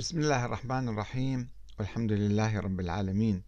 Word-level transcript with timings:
بسم 0.00 0.18
الله 0.18 0.44
الرحمن 0.44 0.88
الرحيم. 0.88 1.48
والحمد 1.78 2.12
لله 2.12 2.60
رب 2.60 2.80
العالمين. 2.80 3.42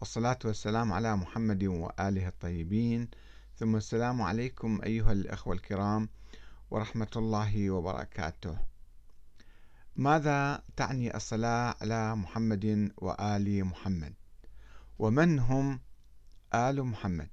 والصلاة 0.00 0.38
والسلام 0.44 0.92
على 0.92 1.16
محمد 1.16 1.64
وآله 1.64 2.28
الطيبين. 2.28 3.08
ثم 3.58 3.76
السلام 3.76 4.22
عليكم 4.22 4.80
أيها 4.84 5.12
الأخوة 5.12 5.54
الكرام 5.54 6.08
ورحمة 6.70 7.10
الله 7.16 7.70
وبركاته. 7.70 8.58
ماذا 9.96 10.62
تعني 10.76 11.16
الصلاة 11.16 11.74
على 11.80 12.14
محمد 12.16 12.92
وآل 12.96 13.64
محمد؟ 13.64 14.14
ومن 14.98 15.38
هم 15.38 15.80
آل 16.54 16.82
محمد؟ 16.82 17.28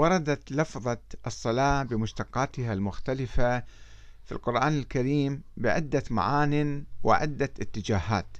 وردت 0.00 0.52
لفظة 0.52 0.98
الصلاة 1.26 1.82
بمشتقاتها 1.82 2.72
المختلفة 2.72 3.60
في 4.24 4.32
القرآن 4.32 4.78
الكريم 4.78 5.42
بعدة 5.56 6.02
معان 6.10 6.84
وعدة 7.02 7.44
اتجاهات. 7.60 8.36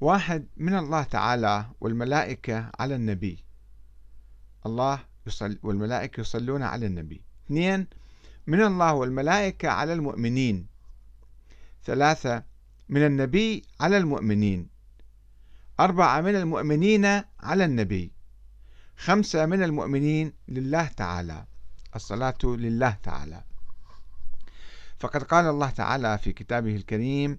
واحد 0.00 0.46
من 0.56 0.74
الله 0.78 1.02
تعالى 1.02 1.66
والملائكة 1.80 2.70
على 2.78 2.94
النبي. 2.94 3.44
الله 4.66 5.00
يصل 5.26 5.58
والملائكة 5.62 6.20
يصلون 6.20 6.62
على 6.62 6.86
النبي. 6.86 7.22
اثنين 7.46 7.86
من 8.46 8.62
الله 8.62 8.94
والملائكة 8.94 9.68
على 9.68 9.92
المؤمنين. 9.92 10.66
ثلاثة 11.84 12.44
من 12.88 13.06
النبي 13.06 13.62
على 13.80 13.96
المؤمنين. 13.98 14.68
أربعة 15.80 16.20
من 16.20 16.34
المؤمنين 16.34 17.04
على 17.40 17.64
النبي. 17.64 18.19
خمسة 19.04 19.46
من 19.46 19.62
المؤمنين 19.62 20.32
لله 20.48 20.86
تعالى. 20.86 21.44
الصلاة 21.96 22.38
لله 22.44 22.90
تعالى. 23.02 23.42
فقد 24.98 25.22
قال 25.22 25.46
الله 25.46 25.70
تعالى 25.70 26.18
في 26.18 26.32
كتابه 26.32 26.76
الكريم 26.76 27.38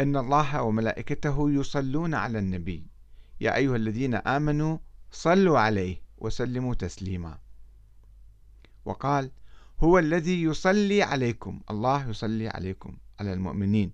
إن 0.00 0.16
الله 0.16 0.62
وملائكته 0.62 1.50
يصلون 1.50 2.14
على 2.14 2.38
النبي. 2.38 2.86
يا 3.40 3.56
أيها 3.56 3.76
الذين 3.76 4.14
آمنوا 4.14 4.78
صلوا 5.12 5.58
عليه 5.58 6.02
وسلموا 6.18 6.74
تسليما. 6.74 7.38
وقال 8.84 9.30
هو 9.80 9.98
الذي 9.98 10.42
يصلي 10.42 11.02
عليكم. 11.02 11.60
الله 11.70 12.08
يصلي 12.08 12.48
عليكم 12.48 12.96
على 13.20 13.32
المؤمنين. 13.32 13.92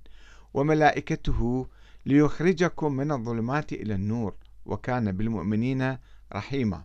وملائكته 0.55 1.69
ليخرجكم 2.07 2.93
من 2.93 3.13
الظلمات 3.13 3.73
إلى 3.73 3.95
النور. 3.95 4.35
وكان 4.67 5.13
بالمؤمنين 5.13 5.99
رحيما 6.33 6.85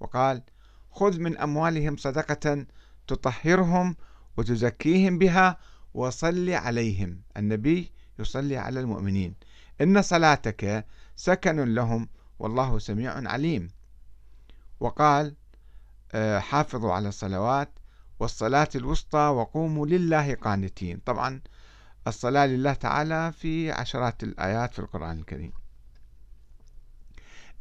وقال 0.00 0.42
خذ 0.90 1.20
من 1.20 1.38
أموالهم 1.38 1.96
صدقة 1.96 2.66
تطهرهم 3.06 3.96
وتزكيهم 4.36 5.18
بها 5.18 5.58
وصل 5.94 6.50
عليهم. 6.50 7.22
النبي 7.36 7.92
يصلي 8.18 8.56
على 8.56 8.80
المؤمنين. 8.80 9.34
إن 9.80 10.02
صلاتك 10.02 10.86
سكن 11.16 11.74
لهم 11.74 12.08
والله 12.38 12.78
سميع 12.78 13.28
عليم. 13.30 13.70
وقال 14.80 15.36
آه، 16.12 16.38
حافظوا 16.38 16.92
على 16.92 17.08
الصلوات 17.08 17.78
والصلاة 18.20 18.68
الوسطى 18.74 19.18
وقوموا 19.18 19.86
لله 19.86 20.34
قانتين. 20.34 20.98
طبعا 21.06 21.40
الصلاة 22.06 22.46
لله 22.46 22.72
تعالى 22.72 23.32
في 23.32 23.72
عشرات 23.72 24.22
الآيات 24.22 24.72
في 24.72 24.78
القرآن 24.78 25.18
الكريم. 25.18 25.59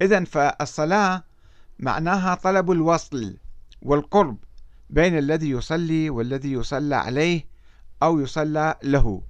إذا 0.02 0.24
فالصلاة 0.24 1.24
معناها 1.80 2.36
طلب 2.36 2.72
الوصل 2.72 3.38
والقرب 3.82 4.38
بين 4.90 5.18
الذي 5.18 5.50
يصلي 5.50 6.10
والذي 6.10 6.52
يصلى 6.52 6.96
عليه 6.96 7.46
أو 8.04 8.20
يصلى 8.20 8.76
له. 8.84 9.22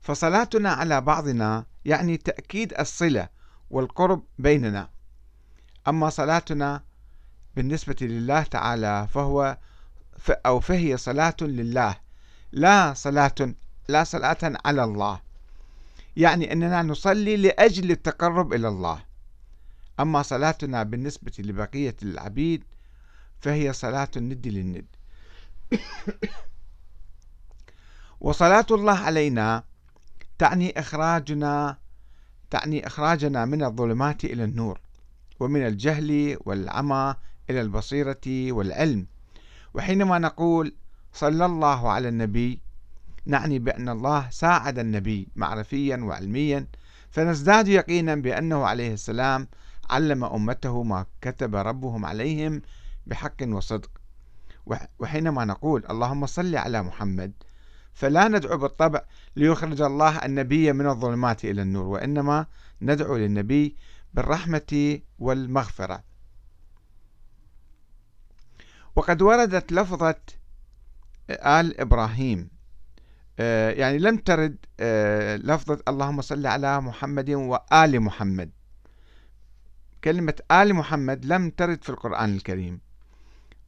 فصلاتنا 0.00 0.70
على 0.70 1.00
بعضنا 1.00 1.66
يعني 1.84 2.16
تأكيد 2.16 2.74
الصلة 2.80 3.28
والقرب 3.70 4.22
بيننا. 4.38 4.88
أما 5.88 6.10
صلاتنا 6.10 6.82
بالنسبة 7.56 7.96
لله 8.00 8.42
تعالى 8.42 9.08
فهو 9.10 9.58
أو 10.30 10.60
فهي 10.60 10.96
صلاة 10.96 11.36
لله 11.40 11.96
لا 12.52 12.94
صلاة 12.94 13.34
لا 13.88 14.04
صلاة 14.04 14.38
على 14.64 14.84
الله. 14.84 15.20
يعني 16.16 16.52
أننا 16.52 16.82
نصلي 16.82 17.36
لأجل 17.36 17.90
التقرب 17.90 18.52
إلى 18.52 18.68
الله. 18.68 19.11
أما 20.02 20.22
صلاتنا 20.22 20.82
بالنسبة 20.82 21.32
لبقية 21.38 21.96
العبيد 22.02 22.64
فهي 23.40 23.72
صلاة 23.72 24.08
الند 24.16 24.46
للند. 24.46 24.86
وصلاة 28.20 28.66
الله 28.70 28.98
علينا 28.98 29.64
تعني 30.38 30.78
إخراجنا 30.80 31.78
تعني 32.50 32.86
إخراجنا 32.86 33.44
من 33.44 33.64
الظلمات 33.64 34.24
إلى 34.24 34.44
النور 34.44 34.80
ومن 35.40 35.66
الجهل 35.66 36.36
والعمى 36.40 37.14
إلى 37.50 37.60
البصيرة 37.60 38.52
والعلم. 38.52 39.06
وحينما 39.74 40.18
نقول 40.18 40.74
صلى 41.12 41.46
الله 41.46 41.90
على 41.90 42.08
النبي 42.08 42.60
نعني 43.26 43.58
بأن 43.58 43.88
الله 43.88 44.30
ساعد 44.30 44.78
النبي 44.78 45.28
معرفيا 45.36 45.96
وعلميا 45.96 46.66
فنزداد 47.10 47.68
يقينا 47.68 48.14
بأنه 48.14 48.64
عليه 48.64 48.92
السلام 48.92 49.48
علم 49.90 50.24
أمته 50.24 50.82
ما 50.82 51.06
كتب 51.20 51.56
ربهم 51.56 52.04
عليهم 52.04 52.62
بحق 53.06 53.36
وصدق. 53.42 53.90
وحينما 54.98 55.44
نقول 55.44 55.84
اللهم 55.90 56.26
صل 56.26 56.56
على 56.56 56.82
محمد 56.82 57.32
فلا 57.94 58.28
ندعو 58.28 58.58
بالطبع 58.58 59.02
ليخرج 59.36 59.82
الله 59.82 60.18
النبي 60.18 60.72
من 60.72 60.86
الظلمات 60.86 61.44
إلى 61.44 61.62
النور 61.62 61.86
وإنما 61.86 62.46
ندعو 62.82 63.16
للنبي 63.16 63.76
بالرحمة 64.14 65.00
والمغفرة. 65.18 66.02
وقد 68.96 69.22
وردت 69.22 69.72
لفظة 69.72 70.20
آل 71.30 71.80
إبراهيم 71.80 72.50
آه، 73.38 73.70
يعني 73.70 73.98
لم 73.98 74.16
ترد 74.16 74.56
آه، 74.80 75.36
لفظة 75.36 75.78
اللهم 75.88 76.20
صل 76.20 76.46
على 76.46 76.80
محمد 76.80 77.30
وآل 77.30 78.00
محمد. 78.00 78.50
كلمة 80.04 80.34
آل 80.50 80.74
محمد 80.74 81.24
لم 81.24 81.50
ترد 81.50 81.84
في 81.84 81.90
القرآن 81.90 82.34
الكريم. 82.34 82.80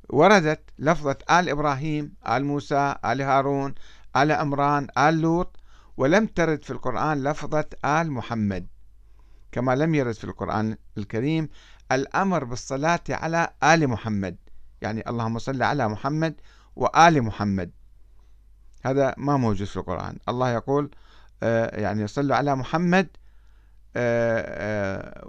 وردت 0.09 0.61
لفظة 0.79 1.19
آل 1.31 1.49
إبراهيم 1.49 2.15
آل 2.29 2.45
موسى 2.45 2.95
آل 3.05 3.23
هارون 3.23 3.75
آل 4.17 4.33
عمران 4.33 4.87
آل 4.99 5.21
لوط 5.21 5.57
ولم 5.97 6.27
ترد 6.27 6.65
في 6.65 6.71
القرآن 6.71 7.23
لفظة 7.25 7.67
آل 7.85 8.11
محمد. 8.11 8.67
كما 9.53 9.77
لم 9.77 9.95
يرد 9.95 10.15
في 10.15 10.25
القرآن 10.25 10.77
الكريم 10.99 11.49
الأمر 11.93 12.45
بالصلاة 12.45 13.05
على 13.11 13.51
آل 13.63 13.89
محمد. 13.89 14.37
يعني 14.81 15.09
اللهم 15.09 15.39
صل 15.39 15.63
على 15.63 15.89
محمد 15.89 16.35
وآل 16.77 17.23
محمد. 17.23 17.71
هذا 18.85 19.15
ما 19.17 19.37
موجود 19.37 19.67
في 19.67 19.77
القرآن. 19.77 20.19
الله 20.29 20.51
يقول 20.51 20.91
آه، 21.43 21.81
يعني 21.81 22.07
صلوا 22.07 22.37
على 22.37 22.57
محمد 22.57 23.09
آه، 23.97 24.45
آه، 24.47 25.25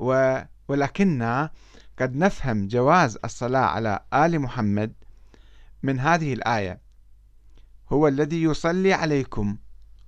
ولكننا 0.67 1.51
قد 1.99 2.15
نفهم 2.15 2.67
جواز 2.67 3.17
الصلاة 3.25 3.65
على 3.65 3.99
آل 4.13 4.39
محمد 4.39 4.93
من 5.83 5.99
هذه 5.99 6.33
الآية. 6.33 6.81
هو 7.89 8.07
الذي 8.07 8.43
يصلي 8.43 8.93
عليكم 8.93 9.57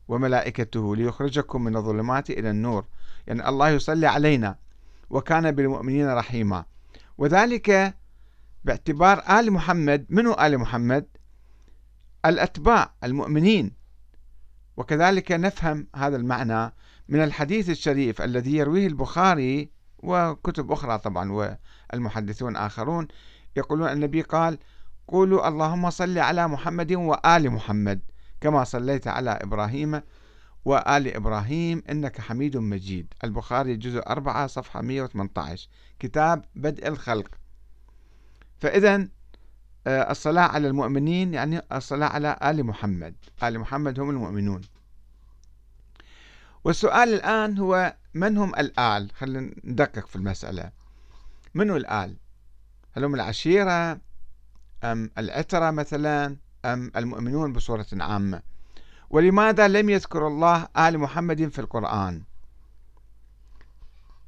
وملائكته 0.07 0.95
ليخرجكم 0.95 1.63
من 1.63 1.75
الظلمات 1.75 2.29
إلى 2.29 2.49
النور. 2.49 2.85
يعني 3.27 3.49
الله 3.49 3.69
يصلي 3.69 4.07
علينا 4.07 4.55
وكان 5.09 5.51
بالمؤمنين 5.51 6.09
رحيما. 6.09 6.65
وذلك 7.17 7.97
باعتبار 8.63 9.39
آل 9.39 9.51
محمد 9.51 10.05
منو 10.09 10.33
آل 10.33 10.57
محمد؟ 10.57 11.05
الأتباع 12.25 12.93
المؤمنين. 13.03 13.71
وكذلك 14.77 15.31
نفهم 15.31 15.87
هذا 15.95 16.15
المعنى 16.15 16.73
من 17.09 17.23
الحديث 17.23 17.69
الشريف 17.69 18.21
الذي 18.21 18.55
يرويه 18.55 18.87
البخاري 18.87 19.76
وكتب 19.99 20.71
أخرى 20.71 20.97
طبعا 20.97 21.57
والمحدثون 21.93 22.55
آخرون 22.55 23.07
يقولون 23.55 23.89
النبي 23.89 24.21
قال 24.21 24.57
قولوا 25.07 25.47
اللهم 25.47 25.89
صل 25.89 26.17
على 26.17 26.47
محمد 26.47 26.91
وآل 26.93 27.49
محمد 27.51 27.99
كما 28.41 28.63
صليت 28.63 29.07
على 29.07 29.29
إبراهيم 29.31 30.01
وآل 30.65 31.15
إبراهيم 31.15 31.83
إنك 31.89 32.21
حميد 32.21 32.57
مجيد. 32.57 33.13
البخاري 33.23 33.75
جزء 33.75 34.03
4 34.07 34.47
صفحة 34.47 34.81
118 34.81 35.69
كتاب 35.99 36.45
بدء 36.55 36.87
الخلق. 36.87 37.27
فإذا 38.59 39.07
آه، 39.87 40.11
الصلاة 40.11 40.47
على 40.47 40.67
المؤمنين 40.67 41.33
يعني 41.33 41.61
الصلاة 41.71 42.07
على 42.07 42.39
آل 42.43 42.63
محمد. 42.63 43.15
آل 43.43 43.59
محمد 43.59 43.99
هم 43.99 44.09
المؤمنون. 44.09 44.61
والسؤال 46.63 47.13
الآن 47.13 47.57
هو 47.57 47.95
من 48.17 48.37
هم 48.37 48.55
الآل؟ 48.55 49.11
خلينا 49.13 49.51
ندقق 49.63 50.07
في 50.07 50.15
المسألة. 50.15 50.71
من 51.53 51.69
هو 51.69 51.77
الآل؟ 51.77 52.17
هل 52.91 53.03
هم 53.03 53.15
العشيرة 53.15 53.99
أم 54.83 55.11
العترة 55.17 55.71
مثلا 55.71 56.37
أم 56.65 56.91
المؤمنون 56.95 57.53
بصورة 57.53 57.85
عامة؟ 57.93 58.41
ولماذا 59.09 59.67
لم 59.67 59.89
يذكر 59.89 60.27
الله 60.27 60.67
آل 60.77 60.99
محمد 60.99 61.47
في 61.47 61.59
القرآن؟ 61.59 62.23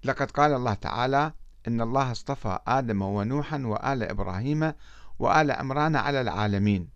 لقد 0.03 0.31
قال 0.31 0.53
الله 0.53 0.73
تعالى 0.73 1.33
إن 1.67 1.81
الله 1.81 2.11
اصطفى 2.11 2.59
آدم 2.67 3.01
ونوحا 3.01 3.57
وآل 3.57 4.03
إبراهيم 4.03 4.73
وآل 5.19 5.51
عمران 5.51 5.95
على 5.95 6.21
العالمين. 6.21 6.89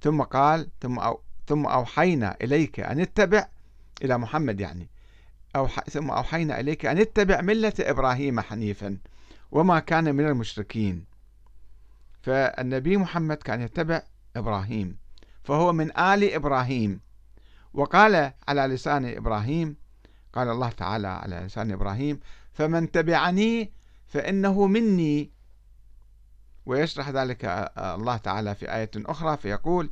ثم 0.00 0.22
قال 0.22 0.68
ثم 0.80 0.98
أو 0.98 1.20
ثم 1.46 1.66
أوحينا 1.66 2.36
إليك 2.42 2.80
أن 2.80 3.00
اتبع 3.00 3.48
إلى 4.02 4.18
محمد 4.18 4.60
يعني. 4.60 4.88
أوح 5.56 5.80
ثم 5.80 6.10
أوحينا 6.10 6.60
إليك 6.60 6.86
أن 6.86 6.98
اتبع 6.98 7.40
ملة 7.40 7.72
إبراهيم 7.80 8.40
حنيفا 8.40 8.98
وما 9.52 9.78
كان 9.78 10.14
من 10.14 10.26
المشركين. 10.26 11.04
فالنبي 12.22 12.96
محمد 12.96 13.36
كان 13.36 13.60
يتبع 13.62 14.02
إبراهيم 14.36 14.96
فهو 15.42 15.72
من 15.72 15.98
آل 15.98 16.34
إبراهيم. 16.34 17.00
وقال 17.74 18.32
على 18.48 18.66
لسان 18.66 19.04
إبراهيم 19.04 19.76
قال 20.32 20.48
الله 20.48 20.68
تعالى 20.68 21.08
على 21.08 21.36
لسان 21.36 21.72
إبراهيم 21.72 22.20
فمن 22.52 22.90
تبعني 22.90 23.72
فإنه 24.06 24.66
مني. 24.66 25.30
ويشرح 26.66 27.08
ذلك 27.08 27.44
الله 27.78 28.16
تعالى 28.16 28.54
في 28.54 28.74
آية 28.74 28.90
أخرى 28.96 29.36
فيقول 29.36 29.90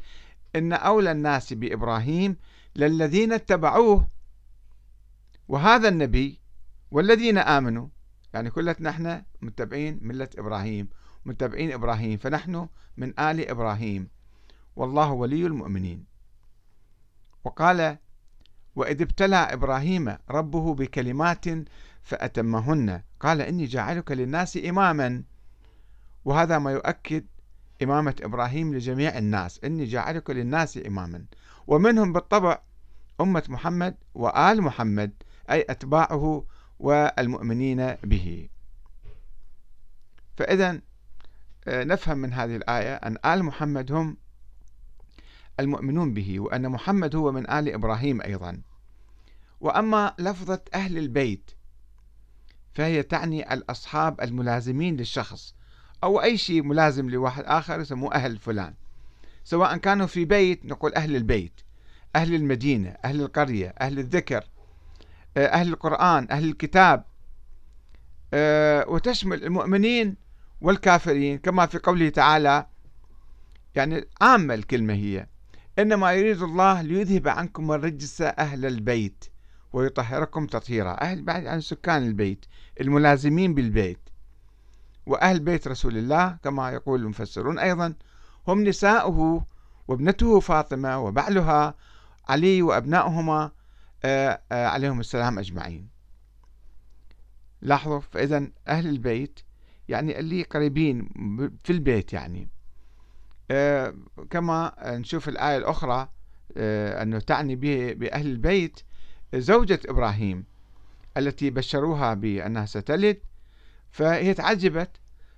إن 0.56 0.72
أولى 0.72 1.10
الناس 1.10 1.52
بإبراهيم 1.52 2.36
للذين 2.76 3.32
اتبعوه 3.32 4.06
وهذا 5.52 5.88
النبي 5.88 6.40
والذين 6.90 7.38
آمنوا 7.38 7.88
يعني 8.34 8.50
كلتنا 8.50 8.90
إحنا 8.90 9.24
متبعين 9.42 9.98
ملة 10.02 10.28
إبراهيم 10.38 10.88
متبعين 11.24 11.72
إبراهيم 11.72 12.18
فنحن 12.18 12.68
من 12.96 13.20
آل 13.20 13.48
إبراهيم. 13.48 14.08
والله 14.76 15.12
ولي 15.12 15.46
المؤمنين. 15.46 16.04
وقال 17.44 17.98
وإذ 18.76 19.02
ابتلى 19.02 19.36
إبراهيم 19.36 20.16
ربه 20.30 20.74
بكلمات 20.74 21.44
فأتمهن. 22.02 23.02
قال 23.20 23.40
إني 23.40 23.64
جاعلك 23.64 24.12
للناس 24.12 24.56
إماما. 24.56 25.22
وهذا 26.24 26.58
ما 26.58 26.72
يؤكد 26.72 27.26
إمامة 27.82 28.16
إبراهيم 28.22 28.74
لجميع 28.74 29.18
الناس. 29.18 29.60
إني 29.64 29.84
جاعلك 29.84 30.30
للناس 30.30 30.78
إماما. 30.86 31.24
ومنهم 31.66 32.12
بالطبع 32.12 32.58
أمة 33.20 33.44
محمد 33.48 33.94
وآل 34.14 34.62
محمد. 34.62 35.12
أي 35.50 35.66
أتباعه 35.70 36.44
والمؤمنين 36.78 37.94
به. 38.04 38.48
فإذا 40.36 40.80
آه، 41.68 41.84
نفهم 41.84 42.18
من 42.18 42.32
هذه 42.32 42.56
الآية 42.56 42.94
أن 42.94 43.16
آل 43.24 43.42
محمد 43.42 43.92
هم 43.92 44.16
المؤمنون 45.60 46.14
به 46.14 46.40
وأن 46.40 46.68
محمد 46.68 47.16
هو 47.16 47.32
من 47.32 47.50
آل 47.50 47.68
إبراهيم 47.68 48.22
أيضا. 48.22 48.62
وأما 49.60 50.14
لفظة 50.18 50.60
أهل 50.74 50.98
البيت 50.98 51.50
فهي 52.74 53.02
تعني 53.02 53.52
الأصحاب 53.52 54.20
الملازمين 54.20 54.96
للشخص 54.96 55.54
أو 56.04 56.22
أي 56.22 56.36
شيء 56.38 56.62
ملازم 56.62 57.10
لواحد 57.10 57.44
آخر 57.44 57.80
يسموه 57.80 58.14
أهل 58.14 58.38
فلان. 58.38 58.74
سواء 59.44 59.76
كانوا 59.76 60.06
في 60.06 60.24
بيت 60.24 60.64
نقول 60.64 60.94
أهل 60.94 61.16
البيت 61.16 61.60
أهل 62.16 62.34
المدينة 62.34 62.96
أهل 63.04 63.20
القرية 63.20 63.74
أهل 63.80 63.98
الذكر. 63.98 64.44
أهل 65.36 65.68
القرآن 65.68 66.26
أهل 66.30 66.44
الكتاب 66.44 67.04
آه، 68.34 68.88
وتشمل 68.88 69.44
المؤمنين 69.44 70.16
والكافرين 70.60 71.38
كما 71.38 71.66
في 71.66 71.78
قوله 71.78 72.08
تعالى 72.08 72.66
يعني 73.74 74.04
عامة 74.20 74.54
الكلمة 74.54 74.94
هي 74.94 75.26
إنما 75.78 76.12
يريد 76.12 76.42
الله 76.42 76.82
ليذهب 76.82 77.28
عنكم 77.28 77.72
الرجس 77.72 78.22
أهل 78.22 78.66
البيت 78.66 79.24
ويطهركم 79.72 80.46
تطهيرا. 80.46 81.00
أهل 81.00 81.22
بعد 81.22 81.46
عن 81.46 81.60
سكان 81.60 82.02
البيت 82.02 82.46
الملازمين 82.80 83.54
بالبيت 83.54 83.98
وأهل 85.06 85.40
بيت 85.40 85.68
رسول 85.68 85.96
الله 85.96 86.36
كما 86.44 86.70
يقول 86.70 87.00
المفسرون 87.00 87.58
أيضا 87.58 87.94
هم 88.48 88.64
نساؤه 88.64 89.46
وابنته 89.88 90.40
فاطمة 90.40 90.98
وبعلها 90.98 91.74
علي 92.28 92.62
وأبنائهما 92.62 93.42
آه، 93.42 93.46
آه، 93.46 93.52
عليهم 94.52 95.00
السلام 95.00 95.38
أجمعين. 95.38 95.88
لاحظوا 97.62 98.00
فإذا 98.00 98.48
أهل 98.68 98.88
البيت 98.88 99.40
يعني 99.88 100.18
اللي 100.18 100.42
قريبين 100.42 101.08
في 101.64 101.70
البيت 101.72 102.12
يعني. 102.12 102.48
آه، 103.50 103.94
كما 104.30 104.72
نشوف 104.86 105.28
الآية 105.28 105.56
الأخرى 105.56 106.08
أنه 106.56 107.18
تعني 107.18 107.56
بأهل 107.94 108.26
البيت 108.26 108.80
زوجة 109.34 109.80
إبراهيم 109.88 110.44
التي 111.16 111.50
بشروها 111.50 112.14
بأنها 112.14 112.66
ستلد 112.66 113.18
فهي 113.90 114.34
تعجبت 114.34 114.90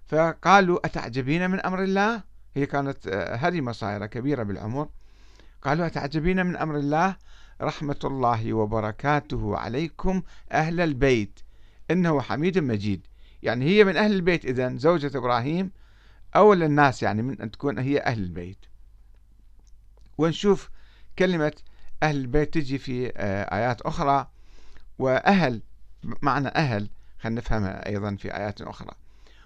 فقالوا 0.07 0.87
أتعجبين 0.87 1.51
من 1.51 1.61
أمر 1.61 1.83
الله؟ 1.83 2.23
هي 2.55 2.67
كانت 2.67 3.09
هرمة 3.33 3.73
صايرة 3.73 4.07
كبيرة 4.07 4.43
بالعمر. 4.43 4.89
قالوا 5.63 5.87
أتعجبين 5.87 6.47
من 6.47 6.57
أمر 6.57 6.77
الله؟ 6.77 7.17
رحمة 7.61 7.99
الله 8.05 8.53
وبركاته 8.53 9.57
عليكم 9.57 10.23
أهل 10.53 10.81
البيت. 10.81 11.41
إنه 11.91 12.21
حميد 12.21 12.59
مجيد. 12.59 13.07
يعني 13.43 13.65
هي 13.65 13.85
من 13.85 13.97
أهل 13.97 14.13
البيت 14.13 14.45
إذن 14.45 14.79
زوجة 14.79 15.19
إبراهيم. 15.19 15.71
أول 16.37 16.63
الناس 16.63 17.03
يعني 17.03 17.23
من 17.23 17.41
أن 17.41 17.51
تكون 17.51 17.79
هي 17.79 17.99
أهل 17.99 18.23
البيت. 18.23 18.67
ونشوف 20.19 20.71
كلمة 21.19 21.53
أهل 22.03 22.17
البيت 22.17 22.55
تجي 22.55 22.79
في 22.79 23.13
آه، 23.17 23.57
آيات 23.57 23.81
أخرى. 23.81 24.29
وأهل 24.99 25.63
معنى 26.23 26.49
أهل 26.49 26.91
خلينا 27.19 27.41
نفهمها 27.41 27.89
أيضا 27.89 28.17
في 28.17 28.37
آيات 28.37 28.63
أخرى. 28.63 28.95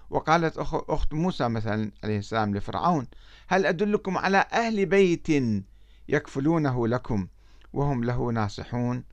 وقالت 0.09 0.57
أخت 0.89 1.13
موسى 1.13 1.47
مثلا 1.47 1.91
عليه 2.03 2.17
السلام 2.17 2.55
لفرعون 2.55 3.07
هل 3.47 3.65
أدلكم 3.65 4.17
على 4.17 4.45
أهل 4.53 4.85
بيت 4.85 5.27
يكفلونه 6.09 6.87
لكم؟ 6.87 7.27
وهم 7.73 8.03
له 8.03 8.31
ناصحون. 8.31 9.03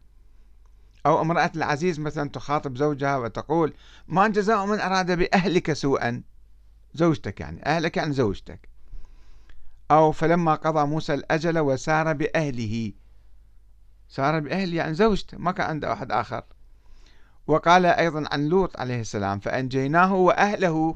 أو 1.06 1.20
امرأة 1.20 1.52
العزيز 1.56 2.00
مثلا 2.00 2.30
تخاطب 2.30 2.76
زوجها 2.76 3.16
وتقول 3.16 3.74
ما 4.08 4.28
جزاء 4.28 4.66
من 4.66 4.80
أراد 4.80 5.18
بأهلك 5.18 5.72
سوءا. 5.72 6.22
زوجتك 6.94 7.40
يعني 7.40 7.66
أهلك 7.66 7.96
يعني 7.96 8.12
زوجتك. 8.12 8.68
أو 9.90 10.12
فلما 10.12 10.54
قضى 10.54 10.86
موسى 10.86 11.14
الأجل 11.14 11.58
وسار 11.58 12.12
بأهله. 12.12 12.92
سار 14.08 14.40
بأهله 14.40 14.76
يعني 14.76 14.94
زوجته 14.94 15.38
ما 15.38 15.52
كان 15.52 15.66
عنده 15.66 15.92
أحد 15.92 16.12
آخر. 16.12 16.44
وقال 17.46 17.86
أيضا 17.86 18.24
عن 18.32 18.46
لوط 18.46 18.80
عليه 18.80 19.00
السلام 19.00 19.38
فأنجيناه 19.38 20.14
وأهله 20.14 20.94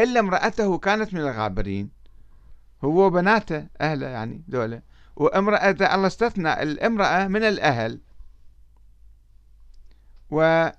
إلا 0.00 0.20
امرأته 0.20 0.78
كانت 0.78 1.14
من 1.14 1.20
الغابرين. 1.20 1.90
هو 2.84 3.06
وبناته 3.06 3.66
أهله 3.80 4.06
يعني 4.06 4.42
دولة 4.48 4.82
وامرأة 5.16 5.70
الله 5.70 6.06
استثنى 6.06 6.62
الامرأة 6.62 7.28
من 7.28 7.42
الأهل. 7.42 8.00
و 10.30 10.70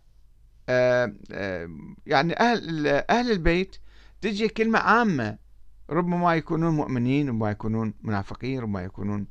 آه، 0.69 1.13
آه، 1.31 1.69
يعني 2.05 2.39
أهل 2.39 2.87
أهل 2.87 3.31
البيت 3.31 3.75
تجي 4.21 4.47
كلمة 4.47 4.79
عامة. 4.79 5.37
ربما 5.89 6.35
يكونون 6.35 6.75
مؤمنين 6.75 7.29
ربما 7.29 7.51
يكونون 7.51 7.93
منافقين 8.01 8.59
ربما 8.59 8.83
يكونون 8.83 9.27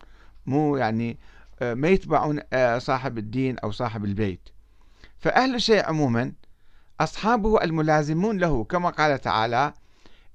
مو 0.46 0.76
يعني 0.76 1.18
آه، 1.62 1.74
ما 1.74 1.88
يتبعون 1.88 2.40
صاحب 2.78 3.18
الدين 3.18 3.58
أو 3.58 3.70
صاحب 3.70 4.04
البيت. 4.04 4.48
فأهل 5.18 5.54
الشيء 5.54 5.86
عموما 5.86 6.32
أصحابه 7.00 7.64
الملازمون 7.64 8.38
له 8.38 8.64
كما 8.64 8.90
قال 8.90 9.20
تعالى 9.20 9.74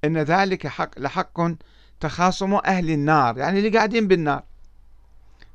إن 0.04 0.18
ذلك 0.18 0.68
حق 0.68 1.00
لحق 1.00 1.42
تخاصم 2.00 2.54
أهل 2.54 2.90
النار. 2.90 3.38
يعني 3.38 3.60
اللي 3.60 3.78
قاعدين 3.78 4.08
بالنار. 4.08 4.44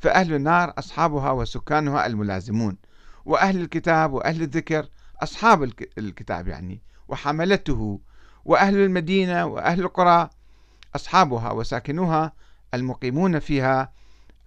فأهل 0.05 0.35
النار 0.35 0.75
أصحابها 0.79 1.31
وسكانها 1.31 2.07
الملازمون 2.07 2.77
وأهل 3.25 3.61
الكتاب 3.61 4.13
وأهل 4.13 4.43
الذكر 4.43 4.89
أصحاب 5.23 5.63
الكتاب 5.99 6.49
يعني 6.49 6.83
وحملته 7.09 8.01
وأهل 8.45 8.77
المدينة 8.77 9.47
وأهل 9.47 9.81
القرى 9.81 10.31
أصحابها 10.97 11.51
وساكنوها 11.53 12.33
المقيمون 12.75 13.39
فيها 13.39 13.93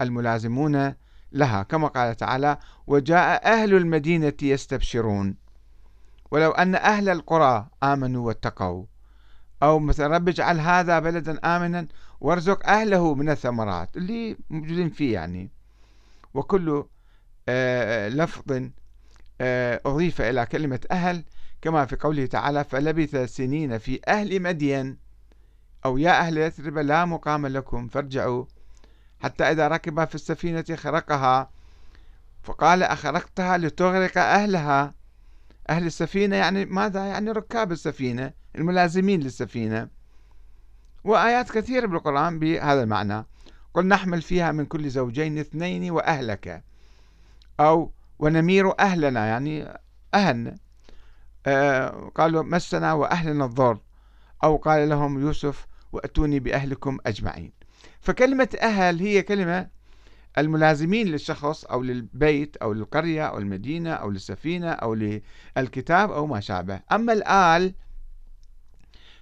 الملازمون 0.01 0.93
لها. 1.31 1.63
كما 1.63 1.87
قال 1.87 2.17
تعالى 2.17 2.57
وجاء 2.87 3.45
أهل 3.45 3.73
المدينة 3.73 4.37
يستبشرون 4.41 5.35
ولو 6.31 6.51
أن 6.51 6.75
أهل 6.75 7.09
القرى 7.09 7.67
آمنوا 7.83 8.27
واتقوا 8.27 8.85
أو 9.63 9.79
مثلا 9.79 10.07
رب 10.15 10.29
اجعل 10.29 10.59
هذا 10.59 10.99
بلدا 10.99 11.39
آمنا 11.43 11.87
وارزق 12.21 12.69
أهله 12.69 13.15
من 13.15 13.29
الثمرات 13.29 13.97
اللي 13.97 14.37
موجودين 14.49 14.89
فيه 14.89 15.13
يعني. 15.13 15.51
وكل 16.33 16.85
آه، 17.49 18.09
لفظ 18.09 18.69
آه، 19.41 19.81
أضيف 19.85 20.21
إلى 20.21 20.45
كلمة 20.45 20.79
أهل 20.91 21.23
كما 21.61 21.85
في 21.85 21.95
قوله 21.95 22.25
تعالى 22.25 22.63
فلبث 22.63 23.15
سنين 23.15 23.77
في 23.77 23.99
أهل 24.07 24.41
مدين. 24.41 24.97
أو 25.85 25.97
يا 25.97 26.19
أهل 26.19 26.37
يثرب 26.37 26.77
لا 26.77 27.05
مقام 27.05 27.47
لكم 27.47 27.87
فارجعوا. 27.87 28.45
حتى 29.19 29.43
إذا 29.43 29.67
ركب 29.67 30.05
في 30.05 30.15
السفينة 30.15 30.65
خرقها 30.75 31.49
فقال 32.43 32.83
أخرقتها 32.83 33.57
لتغرق 33.57 34.17
أهلها. 34.17 34.96
أهل 35.69 35.85
السفينة 35.85 36.35
يعني 36.35 36.65
ماذا؟ 36.65 37.05
يعني 37.05 37.31
ركاب 37.31 37.71
السفينة 37.71 38.33
الملازمين 38.55 39.19
للسفينة. 39.19 39.89
وآيات 41.03 41.51
كثيرة 41.51 41.85
بالقرآن 41.85 42.39
بهذا 42.39 42.83
المعنى. 42.83 43.25
قل 43.73 43.85
نحمل 43.87 44.21
فيها 44.21 44.51
من 44.51 44.65
كل 44.65 44.89
زوجين 44.89 45.37
اثنين 45.37 45.91
وأهلك 45.91 46.63
أو 47.59 47.91
ونمير 48.19 48.79
أهلنا 48.79 49.27
يعني 49.27 49.79
أهلنا 50.13 50.57
آه 51.45 52.11
قالوا 52.15 52.43
مسنا 52.43 52.93
وأهلنا 52.93 53.45
الضر. 53.45 53.79
أو 54.43 54.57
قال 54.57 54.89
لهم 54.89 55.21
يوسف 55.21 55.67
وأتوني 55.91 56.39
بأهلكم 56.39 56.97
أجمعين. 57.05 57.51
فكلمة 57.99 58.49
أهل 58.61 58.99
هي 58.99 59.21
كلمة 59.21 59.67
الملازمين 60.37 61.07
للشخص 61.07 61.65
أو 61.65 61.83
للبيت 61.83 62.57
أو 62.57 62.73
للقرية 62.73 63.25
أو 63.25 63.37
المدينة 63.37 63.93
أو 63.93 64.09
للسفينة 64.09 64.71
أو 64.71 64.93
للكتاب 65.57 66.11
أو 66.11 66.27
ما 66.27 66.39
شابه. 66.39 66.79
أما 66.91 67.13
الآل 67.13 67.73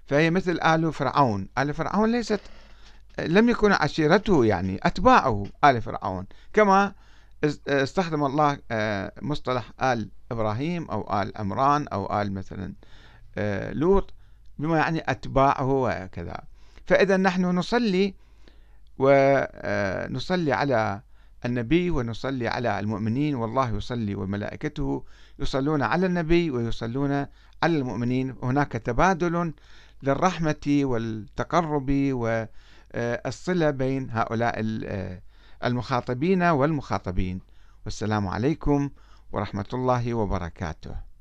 فهي 0.06 0.32
مثل 0.32 0.60
آل 0.62 0.94
فرعون. 0.94 1.50
آل 1.58 1.74
فرعون 1.74 2.12
ليست 2.12 2.42
لم 3.20 3.50
يكن 3.50 3.72
عشيرته 3.72 4.46
يعني 4.46 4.80
أتباعه 4.84 5.46
آل 5.64 5.82
فرعون. 5.82 6.26
كما 6.54 6.94
استخدم 7.68 8.26
الله 8.26 8.58
آه، 8.72 9.12
مصطلح 9.22 9.72
آل 9.82 10.10
إبراهيم 10.32 10.92
أو 10.92 11.22
آل 11.22 11.32
عمران 11.36 11.88
أو 11.88 12.22
آل 12.22 12.34
مثلا 12.34 12.74
آه، 13.38 13.72
لوط 13.72 14.14
بما 14.60 14.78
يعني 14.78 15.04
أتباعه 15.08 15.72
وكذا 15.72 16.44
فإذا 16.86 17.18
نحن 17.18 17.46
نصلي 17.46 18.16
ونصلي 18.98 20.54
على 20.54 21.02
النبي 21.46 21.90
ونصلي 21.90 22.48
على 22.48 22.80
المؤمنين. 22.80 23.36
والله 23.36 23.76
يصلي 23.76 24.16
وملائكته 24.16 25.04
يصلون 25.40 25.82
على 25.82 26.06
النبي 26.06 26.52
ويصلون 26.52 27.12
على 27.64 27.78
المؤمنين. 27.78 28.36
هناك 28.44 28.72
تبادل 28.72 29.54
للرحمة 30.04 30.66
والتقرب 30.68 31.92
والصلة 31.92 33.70
بين 33.70 34.10
هؤلاء 34.12 34.56
المخاطبين 35.64 36.44
والمخاطبين. 36.44 37.42
والسلام 37.86 38.28
عليكم 38.28 38.90
ورحمة 39.32 39.66
الله 39.74 40.14
وبركاته. 40.14 41.15